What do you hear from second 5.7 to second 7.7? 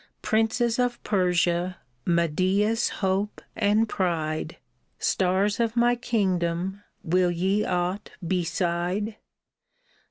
my kingdom, will ye